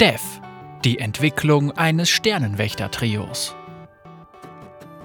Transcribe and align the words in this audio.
Dev, 0.00 0.22
die 0.82 0.98
Entwicklung 0.98 1.72
eines 1.72 2.08
Sternenwächter-Trios. 2.08 3.54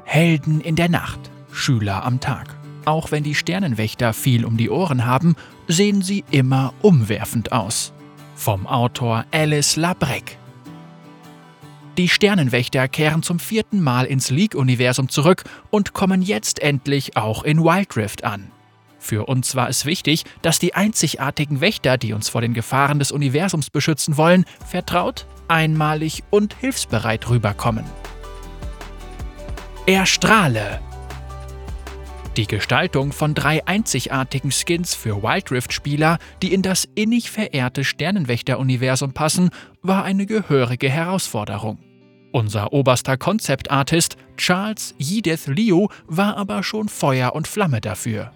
Helden 0.06 0.62
in 0.62 0.78
der 0.78 0.88
Nacht, 0.88 1.20
Schüler 1.52 2.06
am 2.06 2.22
Tag. 2.22 2.56
Auch 2.86 3.12
wenn 3.12 3.22
die 3.22 3.36
Sternenwächter 3.36 4.14
viel 4.14 4.46
um 4.46 4.56
die 4.56 4.70
Ohren 4.70 5.06
haben, 5.06 5.36
sehen 5.68 6.02
sie 6.02 6.24
immer 6.32 6.74
umwerfend 6.82 7.52
aus. 7.52 7.92
Vom 8.36 8.68
Autor 8.68 9.26
Alice 9.32 9.76
Labrec. 9.76 10.38
Die 11.98 12.08
Sternenwächter 12.08 12.88
kehren 12.88 13.22
zum 13.22 13.40
vierten 13.40 13.82
Mal 13.82 14.06
ins 14.06 14.30
League-Universum 14.30 15.10
zurück 15.10 15.44
und 15.72 15.92
kommen 15.92 16.22
jetzt 16.22 16.62
endlich 16.62 17.18
auch 17.18 17.44
in 17.44 17.62
Wild 17.62 17.98
Rift 17.98 18.24
an. 18.24 18.50
Für 19.06 19.28
uns 19.28 19.54
war 19.54 19.70
es 19.70 19.86
wichtig, 19.86 20.24
dass 20.42 20.58
die 20.58 20.74
einzigartigen 20.74 21.62
Wächter, 21.62 22.00
die 22.00 22.14
uns 22.14 22.28
vor 22.28 22.42
den 22.42 22.56
Gefahren 22.56 22.98
des 22.98 23.12
Universums 23.12 23.70
beschützen 23.70 24.18
wollen, 24.18 24.46
vertraut, 24.66 25.28
einmalig 25.48 26.24
und 26.32 26.56
hilfsbereit 26.56 27.30
rüberkommen. 27.30 27.86
Erstrahle! 29.86 30.80
Die 32.36 32.48
Gestaltung 32.48 33.12
von 33.12 33.36
drei 33.36 33.68
einzigartigen 33.68 34.52
Skins 34.52 34.96
für 34.96 35.22
Wild 35.22 35.52
Rift-Spieler, 35.52 36.18
die 36.42 36.52
in 36.52 36.64
das 36.64 36.88
innig 36.96 37.30
verehrte 37.30 37.84
Sternenwächter-Universum 37.84 39.14
passen, 39.14 39.52
war 39.84 40.04
eine 40.04 40.26
gehörige 40.26 40.90
Herausforderung. 40.90 41.78
Unser 42.32 42.74
oberster 42.74 43.18
Concept-Artist 43.18 44.18
Charles 44.36 44.96
Yideth 44.98 45.46
Liu 45.46 45.90
war 46.08 46.38
aber 46.38 46.64
schon 46.64 46.90
Feuer 46.90 47.36
und 47.36 47.48
Flamme 47.48 47.82
dafür. 47.82 48.32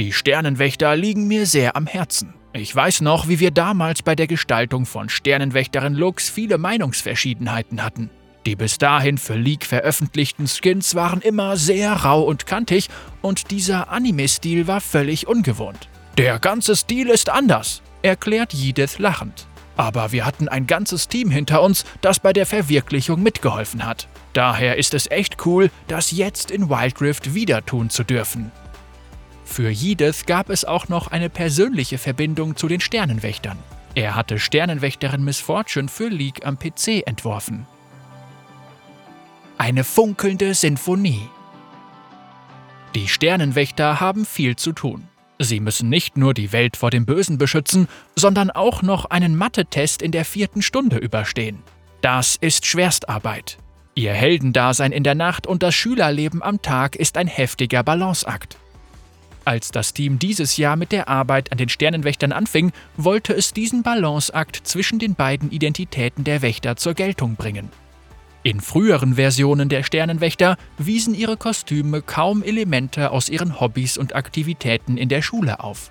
Die 0.00 0.14
Sternenwächter 0.14 0.96
liegen 0.96 1.28
mir 1.28 1.44
sehr 1.44 1.76
am 1.76 1.86
Herzen. 1.86 2.32
Ich 2.54 2.74
weiß 2.74 3.02
noch, 3.02 3.28
wie 3.28 3.38
wir 3.38 3.50
damals 3.50 4.02
bei 4.02 4.14
der 4.14 4.26
Gestaltung 4.26 4.86
von 4.86 5.10
Sternenwächterin 5.10 5.92
Lux 5.92 6.30
viele 6.30 6.56
Meinungsverschiedenheiten 6.56 7.84
hatten. 7.84 8.08
Die 8.46 8.56
bis 8.56 8.78
dahin 8.78 9.18
für 9.18 9.34
League 9.34 9.66
veröffentlichten 9.66 10.48
Skins 10.48 10.94
waren 10.94 11.20
immer 11.20 11.58
sehr 11.58 11.92
rau 11.92 12.22
und 12.22 12.46
kantig 12.46 12.88
und 13.20 13.50
dieser 13.50 13.90
Anime-Stil 13.90 14.66
war 14.66 14.80
völlig 14.80 15.28
ungewohnt. 15.28 15.90
Der 16.16 16.38
ganze 16.38 16.76
Stil 16.76 17.10
ist 17.10 17.28
anders, 17.28 17.82
erklärt 18.00 18.54
Yedith 18.54 18.98
lachend. 18.98 19.46
Aber 19.76 20.12
wir 20.12 20.24
hatten 20.24 20.48
ein 20.48 20.66
ganzes 20.66 21.08
Team 21.08 21.30
hinter 21.30 21.60
uns, 21.60 21.84
das 22.00 22.20
bei 22.20 22.32
der 22.32 22.46
Verwirklichung 22.46 23.22
mitgeholfen 23.22 23.84
hat. 23.84 24.08
Daher 24.32 24.78
ist 24.78 24.94
es 24.94 25.10
echt 25.10 25.44
cool, 25.44 25.70
das 25.88 26.10
jetzt 26.10 26.50
in 26.50 26.70
Wild 26.70 27.02
Rift 27.02 27.34
wieder 27.34 27.66
tun 27.66 27.90
zu 27.90 28.02
dürfen. 28.02 28.50
Für 29.50 29.68
Yedith 29.68 30.26
gab 30.26 30.48
es 30.48 30.64
auch 30.64 30.86
noch 30.86 31.08
eine 31.08 31.28
persönliche 31.28 31.98
Verbindung 31.98 32.54
zu 32.54 32.68
den 32.68 32.78
Sternenwächtern. 32.78 33.58
Er 33.96 34.14
hatte 34.14 34.38
Sternenwächterin 34.38 35.24
Miss 35.24 35.40
Fortune 35.40 35.88
für 35.88 36.06
League 36.06 36.46
am 36.46 36.56
PC 36.56 37.04
entworfen. 37.04 37.66
Eine 39.58 39.82
funkelnde 39.82 40.54
Sinfonie. 40.54 41.28
Die 42.94 43.08
Sternenwächter 43.08 43.98
haben 43.98 44.24
viel 44.24 44.54
zu 44.54 44.70
tun. 44.72 45.08
Sie 45.40 45.58
müssen 45.58 45.88
nicht 45.88 46.16
nur 46.16 46.32
die 46.32 46.52
Welt 46.52 46.76
vor 46.76 46.90
dem 46.90 47.04
Bösen 47.04 47.36
beschützen, 47.36 47.88
sondern 48.14 48.52
auch 48.52 48.82
noch 48.82 49.06
einen 49.06 49.36
Mathe-Test 49.36 50.00
in 50.00 50.12
der 50.12 50.24
vierten 50.24 50.62
Stunde 50.62 50.96
überstehen. 50.98 51.64
Das 52.02 52.36
ist 52.36 52.66
Schwerstarbeit. 52.66 53.58
Ihr 53.96 54.12
Heldendasein 54.12 54.92
in 54.92 55.02
der 55.02 55.16
Nacht 55.16 55.48
und 55.48 55.64
das 55.64 55.74
Schülerleben 55.74 56.40
am 56.40 56.62
Tag 56.62 56.94
ist 56.94 57.16
ein 57.16 57.26
heftiger 57.26 57.82
Balanceakt. 57.82 58.56
Als 59.50 59.72
das 59.72 59.94
Team 59.94 60.20
dieses 60.20 60.58
Jahr 60.58 60.76
mit 60.76 60.92
der 60.92 61.08
Arbeit 61.08 61.50
an 61.50 61.58
den 61.58 61.68
Sternenwächtern 61.68 62.30
anfing, 62.30 62.70
wollte 62.96 63.32
es 63.32 63.52
diesen 63.52 63.82
Balanceakt 63.82 64.60
zwischen 64.62 65.00
den 65.00 65.16
beiden 65.16 65.50
Identitäten 65.50 66.22
der 66.22 66.40
Wächter 66.40 66.76
zur 66.76 66.94
Geltung 66.94 67.34
bringen. 67.34 67.68
In 68.44 68.60
früheren 68.60 69.16
Versionen 69.16 69.68
der 69.68 69.82
Sternenwächter 69.82 70.56
wiesen 70.78 71.16
ihre 71.16 71.36
Kostüme 71.36 72.00
kaum 72.00 72.44
Elemente 72.44 73.10
aus 73.10 73.28
ihren 73.28 73.58
Hobbys 73.58 73.98
und 73.98 74.14
Aktivitäten 74.14 74.96
in 74.96 75.08
der 75.08 75.20
Schule 75.20 75.58
auf. 75.58 75.90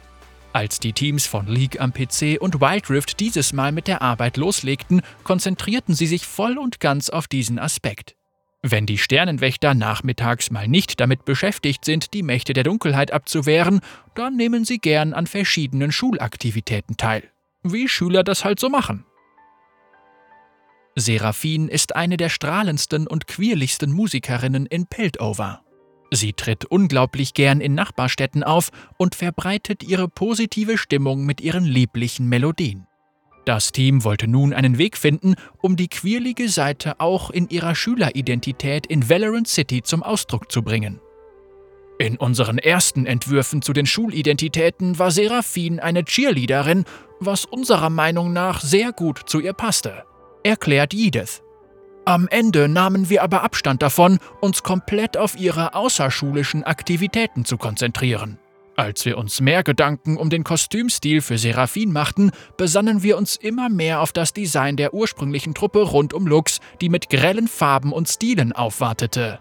Als 0.53 0.79
die 0.79 0.93
Teams 0.93 1.27
von 1.27 1.45
League 1.45 1.81
am 1.81 1.91
PC 1.91 2.37
und 2.39 2.61
Wild 2.61 2.89
Rift 2.89 3.19
dieses 3.19 3.51
Mal 3.51 3.73
mit 3.73 3.89
der 3.89 4.01
Arbeit 4.01 4.37
loslegten, 4.37 5.01
konzentrierten 5.25 5.95
sie 5.95 6.07
sich 6.07 6.25
voll 6.25 6.57
und 6.57 6.79
ganz 6.79 7.09
auf 7.09 7.27
diesen 7.27 7.59
Aspekt. 7.59 8.15
Wenn 8.61 8.85
die 8.85 8.97
Sternenwächter 8.97 9.73
nachmittags 9.73 10.51
mal 10.51 10.67
nicht 10.67 10.99
damit 10.99 11.23
beschäftigt 11.23 11.85
sind, 11.85 12.13
die 12.13 12.23
Mächte 12.23 12.53
der 12.53 12.65
Dunkelheit 12.65 13.11
abzuwehren, 13.11 13.79
dann 14.15 14.35
nehmen 14.35 14.65
sie 14.65 14.79
gern 14.79 15.13
an 15.13 15.27
verschiedenen 15.27 15.93
Schulaktivitäten 15.93 16.97
teil. 16.97 17.23
Wie 17.63 17.87
Schüler 17.87 18.23
das 18.23 18.43
halt 18.43 18.59
so 18.59 18.69
machen. 18.69 19.05
Seraphine 20.95 21.71
ist 21.71 21.95
eine 21.95 22.17
der 22.17 22.27
strahlendsten 22.27 23.07
und 23.07 23.27
queerlichsten 23.27 23.93
Musikerinnen 23.93 24.65
in 24.65 24.87
Piltover. 24.87 25.61
Sie 26.11 26.33
tritt 26.33 26.65
unglaublich 26.65 27.33
gern 27.33 27.61
in 27.61 27.75
Nachbarstädten 27.75 28.43
auf 28.43 28.71
und 28.97 29.15
verbreitet 29.15 29.83
ihre 29.83 30.09
positive 30.09 30.77
Stimmung 30.77 31.25
mit 31.25 31.39
ihren 31.39 31.63
lieblichen 31.63 32.27
Melodien. 32.27 32.88
Das 33.45 33.71
Team 33.71 34.03
wollte 34.03 34.27
nun 34.27 34.53
einen 34.53 34.77
Weg 34.77 34.97
finden, 34.97 35.35
um 35.61 35.75
die 35.75 35.87
queerlige 35.87 36.49
Seite 36.49 36.99
auch 36.99 37.29
in 37.29 37.49
ihrer 37.49 37.75
Schüleridentität 37.75 38.85
in 38.85 39.09
Valorant 39.09 39.47
City 39.47 39.81
zum 39.81 40.03
Ausdruck 40.03 40.51
zu 40.51 40.61
bringen. 40.61 40.99
In 41.97 42.15
unseren 42.15 42.57
ersten 42.57 43.05
Entwürfen 43.05 43.61
zu 43.61 43.73
den 43.73 43.85
Schulidentitäten 43.85 44.99
war 44.99 45.11
Seraphine 45.11 45.83
eine 45.83 46.05
Cheerleaderin, 46.05 46.85
was 47.19 47.43
unserer 47.43 47.89
Meinung 47.89 48.31
nach 48.31 48.61
sehr 48.61 48.93
gut 48.93 49.21
zu 49.25 49.41
ihr 49.41 49.53
passte, 49.53 50.05
erklärt 50.43 50.93
Edith. 50.93 51.41
Am 52.05 52.27
Ende 52.29 52.69
nahmen 52.69 53.09
wir 53.09 53.21
aber 53.21 53.43
Abstand 53.43 53.81
davon, 53.81 54.19
uns 54.39 54.63
komplett 54.63 55.17
auf 55.17 55.37
ihre 55.37 55.75
außerschulischen 55.75 56.63
Aktivitäten 56.63 57.43
zu 57.45 57.57
konzentrieren. 57.57 58.39
Als 58.79 59.03
wir 59.03 59.17
uns 59.17 59.41
mehr 59.41 59.61
Gedanken 59.61 60.15
um 60.15 60.29
den 60.29 60.45
Kostümstil 60.45 61.19
für 61.19 61.37
Seraphine 61.37 61.91
machten, 61.91 62.31
besannen 62.55 63.03
wir 63.03 63.17
uns 63.17 63.35
immer 63.35 63.67
mehr 63.67 63.99
auf 63.99 64.13
das 64.13 64.31
Design 64.31 64.77
der 64.77 64.93
ursprünglichen 64.93 65.53
Truppe 65.53 65.81
rund 65.81 66.13
um 66.13 66.25
Lux, 66.25 66.61
die 66.79 66.87
mit 66.87 67.09
grellen 67.09 67.49
Farben 67.49 67.91
und 67.91 68.07
Stilen 68.07 68.53
aufwartete. 68.53 69.39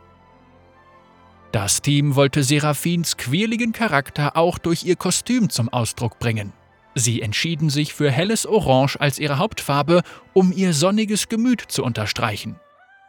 Das 1.53 1.82
Team 1.82 2.16
wollte 2.16 2.43
Seraphins 2.43 3.16
quirligen 3.16 3.71
Charakter 3.71 4.37
auch 4.37 4.59
durch 4.59 4.82
ihr 4.82 4.97
Kostüm 4.97 5.50
zum 5.50 5.69
Ausdruck 5.69 6.19
bringen. 6.19 6.53
Sie 6.97 7.22
entschieden 7.22 7.70
sich 7.70 7.94
für 7.94 8.10
helles 8.10 8.44
Orange 8.44 9.00
als 9.00 9.20
ihre 9.20 9.38
Hauptfarbe, 9.38 10.03
um 10.32 10.53
ihr 10.53 10.72
sonniges 10.72 11.28
Gemüt 11.28 11.60
zu 11.60 11.84
unterstreichen. 11.84 12.56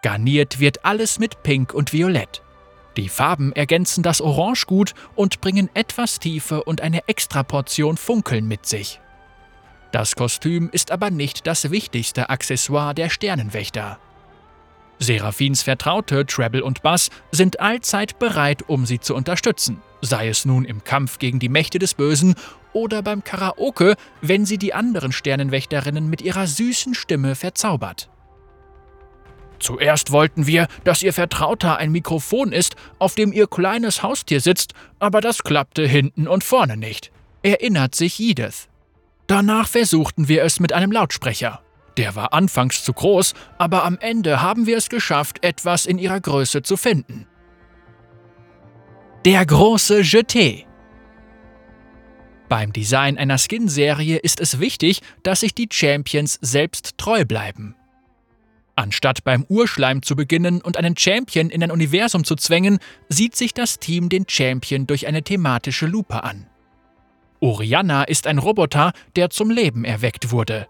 Garniert 0.03 0.59
wird 0.59 0.85
alles 0.85 1.17
mit 1.17 1.41
Pink 1.41 1.73
und 1.73 1.91
Violett. 1.91 2.43
Die 2.97 3.09
Farben 3.09 3.53
ergänzen 3.53 4.03
das 4.03 4.21
Orange 4.21 4.65
gut 4.65 4.93
und 5.15 5.41
bringen 5.41 5.69
etwas 5.73 6.19
Tiefe 6.19 6.63
und 6.63 6.81
eine 6.81 7.07
Extraportion 7.07 7.97
Funkeln 7.97 8.47
mit 8.47 8.65
sich. 8.65 8.99
Das 9.91 10.15
Kostüm 10.15 10.69
ist 10.71 10.91
aber 10.91 11.09
nicht 11.09 11.47
das 11.47 11.71
wichtigste 11.71 12.29
Accessoire 12.29 12.93
der 12.93 13.09
Sternenwächter. 13.09 13.99
Seraphins 14.99 15.63
Vertraute 15.63 16.25
Treble 16.25 16.63
und 16.63 16.81
Bass 16.81 17.09
sind 17.31 17.59
allzeit 17.59 18.19
bereit, 18.19 18.63
um 18.67 18.85
sie 18.85 18.99
zu 18.99 19.15
unterstützen, 19.15 19.81
sei 20.01 20.27
es 20.27 20.43
nun 20.43 20.65
im 20.65 20.83
Kampf 20.83 21.19
gegen 21.19 21.39
die 21.39 21.49
Mächte 21.49 21.79
des 21.79 21.93
Bösen 21.93 22.35
oder 22.73 23.01
beim 23.01 23.23
Karaoke, 23.23 23.95
wenn 24.21 24.45
sie 24.45 24.57
die 24.57 24.73
anderen 24.73 25.11
Sternenwächterinnen 25.11 26.09
mit 26.09 26.21
ihrer 26.21 26.47
süßen 26.47 26.93
Stimme 26.93 27.35
verzaubert. 27.35 28.09
Zuerst 29.59 30.11
wollten 30.11 30.47
wir, 30.47 30.67
dass 30.83 31.03
ihr 31.03 31.13
Vertrauter 31.13 31.77
ein 31.77 31.91
Mikrofon 31.91 32.51
ist, 32.51 32.75
auf 32.97 33.15
dem 33.15 33.33
ihr 33.33 33.47
kleines 33.47 34.03
Haustier 34.03 34.39
sitzt, 34.39 34.73
aber 34.99 35.21
das 35.21 35.43
klappte 35.43 35.85
hinten 35.85 36.27
und 36.27 36.43
vorne 36.43 36.77
nicht, 36.77 37.11
erinnert 37.43 37.93
sich 37.93 38.19
Edith. 38.19 38.69
Danach 39.27 39.67
versuchten 39.67 40.27
wir 40.27 40.43
es 40.43 40.59
mit 40.59 40.73
einem 40.73 40.91
Lautsprecher. 40.91 41.61
Der 41.97 42.15
war 42.15 42.33
anfangs 42.33 42.83
zu 42.83 42.93
groß, 42.93 43.33
aber 43.57 43.83
am 43.83 43.97
Ende 43.99 44.41
haben 44.41 44.65
wir 44.65 44.77
es 44.77 44.89
geschafft, 44.89 45.43
etwas 45.43 45.85
in 45.85 45.97
ihrer 45.97 46.19
Größe 46.19 46.61
zu 46.61 46.77
finden. 46.77 47.27
Der 49.25 49.45
große 49.45 49.99
Jeté 49.99 50.65
Beim 52.47 52.71
Design 52.71 53.17
einer 53.17 53.37
Skin-Serie 53.37 54.17
ist 54.17 54.39
es 54.39 54.61
wichtig, 54.61 55.01
dass 55.23 55.41
sich 55.41 55.53
die 55.53 55.67
Champions 55.69 56.39
selbst 56.41 56.97
treu 56.97 57.25
bleiben. 57.25 57.75
Anstatt 58.79 59.25
beim 59.25 59.43
Urschleim 59.49 60.03
zu 60.03 60.15
beginnen 60.15 60.61
und 60.61 60.77
einen 60.77 60.95
Champion 60.95 61.49
in 61.49 61.61
ein 61.61 61.69
Universum 61.69 62.23
zu 62.23 62.37
zwängen, 62.37 62.79
sieht 63.09 63.35
sich 63.35 63.53
das 63.53 63.77
Team 63.77 64.07
den 64.07 64.23
Champion 64.25 64.87
durch 64.87 65.05
eine 65.05 65.21
thematische 65.21 65.85
Lupe 65.85 66.23
an. 66.23 66.47
Oriana 67.41 68.05
ist 68.05 68.25
ein 68.25 68.37
Roboter, 68.37 68.93
der 69.17 69.31
zum 69.31 69.49
Leben 69.49 69.83
erweckt 69.83 70.31
wurde. 70.31 70.69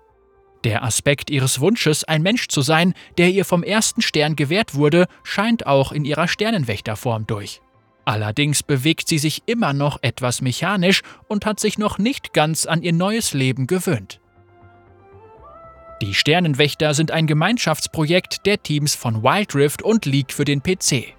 Der 0.64 0.84
Aspekt 0.84 1.30
ihres 1.30 1.60
Wunsches, 1.60 2.04
ein 2.04 2.24
Mensch 2.24 2.48
zu 2.48 2.64
sein, 2.64 2.96
der 3.20 3.30
ihr 3.30 3.46
vom 3.46 3.62
ersten 3.62 4.02
Stern 4.02 4.36
gewährt 4.36 4.74
wurde, 4.74 5.06
scheint 5.24 5.68
auch 5.68 5.92
in 5.92 6.04
ihrer 6.04 6.28
Sternenwächterform 6.28 7.28
durch. 7.28 7.62
Allerdings 8.06 8.64
bewegt 8.64 9.08
sie 9.08 9.20
sich 9.20 9.44
immer 9.46 9.74
noch 9.74 10.00
etwas 10.02 10.42
mechanisch 10.42 11.04
und 11.28 11.46
hat 11.46 11.60
sich 11.60 11.78
noch 11.78 12.00
nicht 12.00 12.34
ganz 12.34 12.66
an 12.66 12.82
ihr 12.82 12.94
neues 12.94 13.36
Leben 13.36 13.68
gewöhnt. 13.68 14.20
Die 16.02 16.14
Sternenwächter 16.14 16.94
sind 16.94 17.12
ein 17.12 17.28
Gemeinschaftsprojekt 17.28 18.46
der 18.46 18.64
Teams 18.64 18.96
von 18.96 19.22
Wild 19.22 19.54
Rift 19.54 19.82
und 19.82 20.06
League 20.06 20.32
für 20.32 20.46
den 20.46 20.64
PC. 20.64 21.14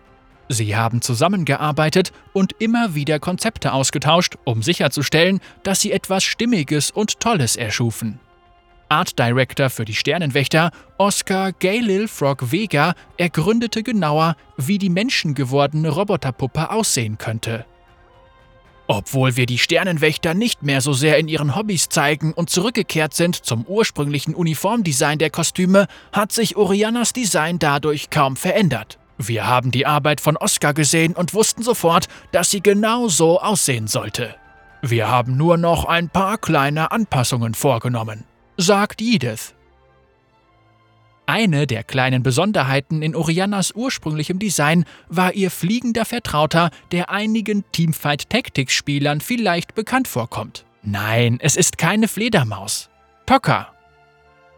Sie 0.48 0.74
haben 0.74 1.02
zusammengearbeitet 1.02 2.12
und 2.32 2.54
immer 2.58 2.94
wieder 2.94 3.18
Konzepte 3.20 3.72
ausgetauscht, 3.74 4.36
um 4.44 4.62
sicherzustellen, 4.62 5.40
dass 5.62 5.82
sie 5.82 5.92
etwas 5.92 6.24
Stimmiges 6.24 6.90
und 6.90 7.20
Tolles 7.20 7.56
erschufen. 7.56 8.20
Art 8.88 9.18
Director 9.18 9.68
für 9.70 9.84
die 9.84 9.94
Sternenwächter, 9.94 10.72
Oscar 10.96 11.52
Galil 11.52 12.08
Frog 12.08 12.50
Vega, 12.50 12.94
ergründete 13.18 13.82
genauer, 13.82 14.34
wie 14.56 14.78
die 14.78 14.88
menschengewordene 14.88 15.90
Roboterpuppe 15.90 16.70
aussehen 16.70 17.18
könnte. 17.18 17.66
Obwohl 18.92 19.36
wir 19.36 19.46
die 19.46 19.58
Sternenwächter 19.58 20.34
nicht 20.34 20.64
mehr 20.64 20.80
so 20.80 20.92
sehr 20.92 21.16
in 21.18 21.28
ihren 21.28 21.54
Hobbys 21.54 21.88
zeigen 21.90 22.32
und 22.32 22.50
zurückgekehrt 22.50 23.14
sind 23.14 23.36
zum 23.36 23.64
ursprünglichen 23.64 24.34
Uniformdesign 24.34 25.20
der 25.20 25.30
Kostüme, 25.30 25.86
hat 26.10 26.32
sich 26.32 26.56
Orianas 26.56 27.12
Design 27.12 27.60
dadurch 27.60 28.10
kaum 28.10 28.34
verändert. 28.34 28.98
Wir 29.16 29.46
haben 29.46 29.70
die 29.70 29.86
Arbeit 29.86 30.20
von 30.20 30.36
Oscar 30.36 30.74
gesehen 30.74 31.14
und 31.14 31.34
wussten 31.34 31.62
sofort, 31.62 32.08
dass 32.32 32.50
sie 32.50 32.64
genau 32.64 33.06
so 33.06 33.40
aussehen 33.40 33.86
sollte. 33.86 34.34
Wir 34.82 35.08
haben 35.08 35.36
nur 35.36 35.56
noch 35.56 35.84
ein 35.84 36.08
paar 36.08 36.36
kleine 36.36 36.90
Anpassungen 36.90 37.54
vorgenommen, 37.54 38.24
sagt 38.56 39.00
Edith. 39.00 39.54
Eine 41.30 41.68
der 41.68 41.84
kleinen 41.84 42.24
Besonderheiten 42.24 43.02
in 43.02 43.14
Orianas 43.14 43.70
ursprünglichem 43.72 44.40
Design 44.40 44.84
war 45.08 45.32
ihr 45.32 45.52
fliegender 45.52 46.04
Vertrauter, 46.04 46.70
der 46.90 47.08
einigen 47.08 47.62
Teamfight 47.70 48.28
Tactics 48.28 48.72
Spielern 48.72 49.20
vielleicht 49.20 49.76
bekannt 49.76 50.08
vorkommt. 50.08 50.64
Nein, 50.82 51.38
es 51.40 51.54
ist 51.54 51.78
keine 51.78 52.08
Fledermaus. 52.08 52.90
Tocker. 53.26 53.68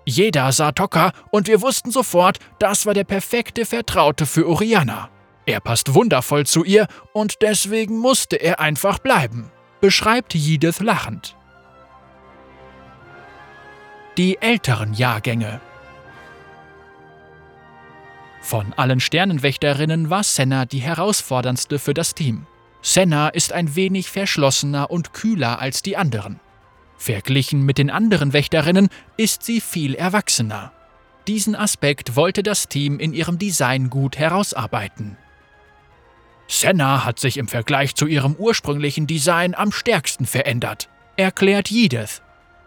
Jeder 0.06 0.50
sah 0.50 0.72
Tocker 0.72 1.12
und 1.30 1.46
wir 1.46 1.60
wussten 1.60 1.90
sofort, 1.90 2.38
das 2.58 2.86
war 2.86 2.94
der 2.94 3.04
perfekte 3.04 3.66
Vertraute 3.66 4.24
für 4.24 4.48
Oriana. 4.48 5.10
Er 5.44 5.60
passt 5.60 5.92
wundervoll 5.92 6.46
zu 6.46 6.64
ihr 6.64 6.86
und 7.12 7.42
deswegen 7.42 7.98
musste 7.98 8.36
er 8.36 8.60
einfach 8.60 8.98
bleiben, 8.98 9.52
beschreibt 9.82 10.34
Judith 10.34 10.80
lachend. 10.80 11.36
Die 14.16 14.40
älteren 14.40 14.94
Jahrgänge 14.94 15.60
von 18.42 18.72
allen 18.74 19.00
Sternenwächterinnen 19.00 20.10
war 20.10 20.24
Senna 20.24 20.66
die 20.66 20.80
herausforderndste 20.80 21.78
für 21.78 21.94
das 21.94 22.14
Team. 22.14 22.46
Senna 22.82 23.28
ist 23.28 23.52
ein 23.52 23.76
wenig 23.76 24.10
verschlossener 24.10 24.90
und 24.90 25.14
kühler 25.14 25.60
als 25.60 25.82
die 25.82 25.96
anderen. 25.96 26.40
Verglichen 26.98 27.62
mit 27.62 27.78
den 27.78 27.88
anderen 27.90 28.32
Wächterinnen 28.32 28.88
ist 29.16 29.44
sie 29.44 29.60
viel 29.60 29.94
erwachsener. 29.94 30.72
Diesen 31.28 31.54
Aspekt 31.54 32.16
wollte 32.16 32.42
das 32.42 32.68
Team 32.68 32.98
in 32.98 33.12
ihrem 33.12 33.38
Design 33.38 33.90
gut 33.90 34.18
herausarbeiten. 34.18 35.16
Senna 36.48 37.04
hat 37.04 37.20
sich 37.20 37.38
im 37.38 37.46
Vergleich 37.46 37.94
zu 37.94 38.06
ihrem 38.06 38.34
ursprünglichen 38.34 39.06
Design 39.06 39.54
am 39.54 39.70
stärksten 39.70 40.26
verändert, 40.26 40.88
erklärt 41.16 41.70
Judith. 41.70 42.22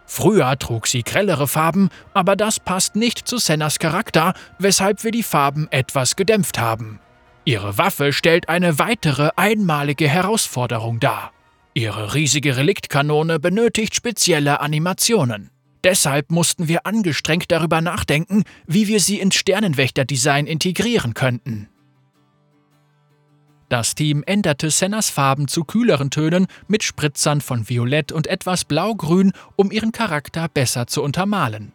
Früher 0.06 0.58
trug 0.58 0.86
sie 0.86 1.02
grellere 1.02 1.48
Farben, 1.48 1.88
aber 2.14 2.36
das 2.36 2.60
passt 2.60 2.96
nicht 2.96 3.26
zu 3.26 3.38
Sennas 3.38 3.78
Charakter, 3.78 4.34
weshalb 4.58 5.02
wir 5.04 5.10
die 5.10 5.24
Farben 5.24 5.66
etwas 5.70 6.16
gedämpft 6.16 6.58
haben. 6.58 7.00
Ihre 7.44 7.78
Waffe 7.78 8.12
stellt 8.12 8.48
eine 8.48 8.78
weitere 8.78 9.30
einmalige 9.36 10.08
Herausforderung 10.08 11.00
dar. 11.00 11.32
Ihre 11.74 12.14
riesige 12.14 12.56
Reliktkanone 12.56 13.38
benötigt 13.38 13.94
spezielle 13.94 14.60
Animationen. 14.60 15.50
Deshalb 15.84 16.32
mussten 16.32 16.68
wir 16.68 16.86
angestrengt 16.86 17.52
darüber 17.52 17.80
nachdenken, 17.80 18.44
wie 18.66 18.88
wir 18.88 18.98
sie 18.98 19.20
ins 19.20 19.36
Sternenwächter-Design 19.36 20.46
integrieren 20.46 21.14
könnten. 21.14 21.68
Das 23.68 23.96
Team 23.96 24.22
änderte 24.24 24.70
Sennas 24.70 25.10
Farben 25.10 25.48
zu 25.48 25.64
kühleren 25.64 26.10
Tönen 26.10 26.46
mit 26.68 26.84
Spritzern 26.84 27.40
von 27.40 27.68
Violett 27.68 28.12
und 28.12 28.28
etwas 28.28 28.64
Blaugrün, 28.64 29.32
um 29.56 29.72
ihren 29.72 29.90
Charakter 29.90 30.48
besser 30.48 30.86
zu 30.86 31.02
untermalen. 31.02 31.72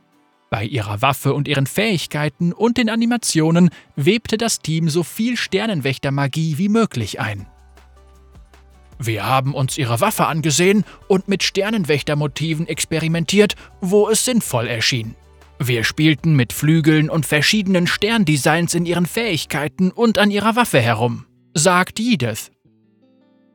Bei 0.50 0.64
ihrer 0.64 1.02
Waffe 1.02 1.34
und 1.34 1.50
ihren 1.50 1.68
Fähigkeiten 1.68 2.54
und 2.54 2.78
den 2.78 2.90
Animationen 2.90 3.72
webte 3.96 4.38
das 4.38 4.60
Team 4.60 4.90
so 4.90 5.04
viel 5.04 5.36
Sternenwächtermagie 5.36 6.58
wie 6.58 6.70
möglich 6.70 7.20
ein. 7.20 7.48
Wir 8.98 9.26
haben 9.26 9.54
uns 9.54 9.78
ihre 9.78 10.00
Waffe 10.00 10.28
angesehen 10.28 10.86
und 11.08 11.28
mit 11.28 11.44
Sternenwächtermotiven 11.44 12.68
experimentiert, 12.68 13.56
wo 13.82 14.10
es 14.10 14.24
sinnvoll 14.24 14.68
erschien. 14.68 15.16
Wir 15.60 15.84
spielten 15.84 16.36
mit 16.36 16.54
Flügeln 16.54 17.10
und 17.10 17.26
verschiedenen 17.26 17.88
Sterndesigns 17.88 18.76
in 18.76 18.86
ihren 18.86 19.06
Fähigkeiten 19.06 19.92
und 19.92 20.18
an 20.18 20.32
ihrer 20.32 20.56
Waffe 20.56 20.80
herum 20.80 21.26
sagt 21.54 22.00
Edith. 22.00 22.52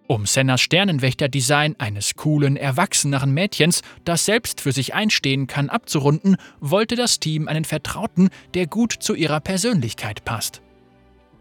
Um 0.08 0.26
Sennas 0.26 0.60
Sternenwächter-Design 0.60 1.76
eines 1.78 2.14
coolen, 2.14 2.56
erwachseneren 2.56 3.32
Mädchens, 3.32 3.82
das 4.04 4.24
selbst 4.24 4.60
für 4.60 4.72
sich 4.72 4.94
einstehen 4.94 5.46
kann, 5.46 5.68
abzurunden, 5.68 6.36
wollte 6.60 6.94
das 6.94 7.18
Team 7.18 7.48
einen 7.48 7.64
Vertrauten, 7.64 8.28
der 8.54 8.66
gut 8.66 8.92
zu 8.92 9.14
ihrer 9.14 9.40
Persönlichkeit 9.40 10.24
passt. 10.24 10.62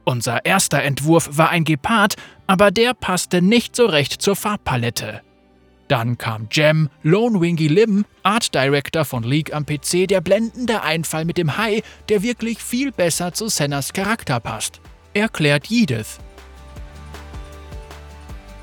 Unser 0.03 0.45
erster 0.45 0.81
Entwurf 0.81 1.29
war 1.31 1.49
ein 1.49 1.63
Gepard, 1.63 2.15
aber 2.47 2.71
der 2.71 2.93
passte 2.93 3.41
nicht 3.41 3.75
so 3.75 3.85
recht 3.85 4.21
zur 4.21 4.35
Farbpalette. 4.35 5.21
Dann 5.87 6.17
kam 6.17 6.47
Jem, 6.51 6.89
Lone 7.03 7.41
Wingy 7.41 7.67
Lim, 7.67 8.05
Art 8.23 8.55
Director 8.55 9.05
von 9.05 9.23
League 9.23 9.53
am 9.53 9.65
PC, 9.65 10.07
der 10.07 10.21
blendende 10.21 10.81
Einfall 10.81 11.25
mit 11.25 11.37
dem 11.37 11.57
Hai, 11.57 11.83
der 12.09 12.23
wirklich 12.23 12.59
viel 12.59 12.91
besser 12.91 13.33
zu 13.33 13.49
Sennas 13.49 13.93
Charakter 13.93 14.39
passt, 14.39 14.81
erklärt 15.13 15.69
Edith. 15.69 16.17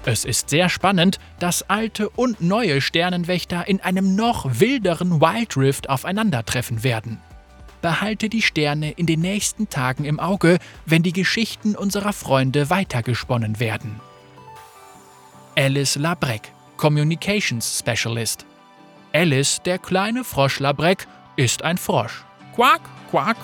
Es 0.04 0.24
ist 0.24 0.50
sehr 0.50 0.68
spannend, 0.68 1.20
dass 1.38 1.68
alte 1.70 2.08
und 2.08 2.40
neue 2.40 2.80
Sternenwächter 2.80 3.68
in 3.68 3.80
einem 3.80 4.16
noch 4.16 4.46
wilderen 4.58 5.20
Wild 5.20 5.56
Rift 5.56 5.88
aufeinandertreffen 5.88 6.82
werden. 6.82 7.20
Behalte 7.82 8.28
die 8.28 8.42
Sterne 8.42 8.92
in 8.92 9.06
den 9.06 9.20
nächsten 9.20 9.68
Tagen 9.68 10.04
im 10.04 10.18
Auge, 10.18 10.58
wenn 10.86 11.02
die 11.02 11.12
Geschichten 11.12 11.76
unserer 11.76 12.12
Freunde 12.12 12.68
weitergesponnen 12.68 13.60
werden. 13.60 14.00
Alice 15.56 15.96
Labrec, 15.96 16.52
Communications 16.76 17.78
Specialist. 17.78 18.44
Alice, 19.12 19.60
der 19.64 19.78
kleine 19.78 20.24
Frosch 20.24 20.58
Labrec, 20.58 21.06
ist 21.36 21.62
ein 21.62 21.78
Frosch. 21.78 22.24
Quack, 22.54 22.80
quack, 23.10 23.36